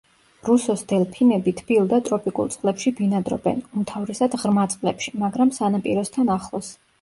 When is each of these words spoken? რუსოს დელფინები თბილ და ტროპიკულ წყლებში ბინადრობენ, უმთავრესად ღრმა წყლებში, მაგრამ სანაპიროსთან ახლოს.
რუსოს 0.47 0.83
დელფინები 0.91 1.51
თბილ 1.59 1.85
და 1.91 1.99
ტროპიკულ 2.07 2.49
წყლებში 2.55 2.93
ბინადრობენ, 3.01 3.61
უმთავრესად 3.81 4.39
ღრმა 4.45 4.65
წყლებში, 4.73 5.15
მაგრამ 5.27 5.53
სანაპიროსთან 5.61 6.35
ახლოს. 6.39 6.73